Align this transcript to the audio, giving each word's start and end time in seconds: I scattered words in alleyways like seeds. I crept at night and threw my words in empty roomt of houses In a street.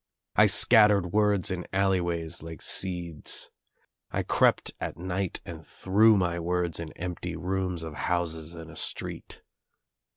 I 0.35 0.47
scattered 0.47 1.13
words 1.13 1.51
in 1.51 1.67
alleyways 1.71 2.41
like 2.41 2.63
seeds. 2.63 3.51
I 4.09 4.23
crept 4.23 4.71
at 4.79 4.97
night 4.97 5.41
and 5.45 5.63
threw 5.63 6.17
my 6.17 6.39
words 6.39 6.79
in 6.79 6.91
empty 6.93 7.35
roomt 7.35 7.83
of 7.83 7.93
houses 8.09 8.55
In 8.55 8.71
a 8.71 8.75
street. 8.75 9.43